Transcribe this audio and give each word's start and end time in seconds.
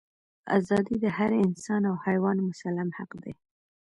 ازادي 0.59 0.95
د 1.03 1.05
هر 1.17 1.31
انسان 1.45 1.81
او 1.89 1.95
حیوان 2.05 2.37
مسلم 2.49 2.87
حق 2.97 3.11
دی. 3.23 3.33